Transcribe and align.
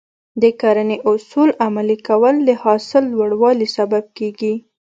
د 0.41 0.43
کرنې 0.61 0.97
اصول 1.11 1.49
عملي 1.65 1.97
کول 2.07 2.35
د 2.47 2.49
حاصل 2.63 3.03
لوړوالي 3.13 3.67
سبب 3.77 4.03
کېږي. 4.17 4.53